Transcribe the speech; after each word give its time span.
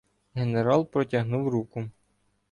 Генерал 0.35 0.85
протягнув 0.85 1.49
руку. 1.51 1.89